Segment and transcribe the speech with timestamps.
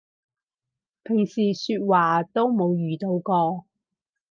[1.03, 3.65] 平時說話都冇遇到過